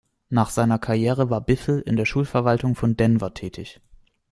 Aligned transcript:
Nach 0.29 0.49
seiner 0.49 0.79
Karriere 0.79 1.29
war 1.29 1.41
Biffle 1.41 1.79
in 1.81 1.95
der 1.95 2.05
Schulverwaltung 2.05 2.73
von 2.73 2.97
Denver 2.97 3.35
tätig. 3.35 3.81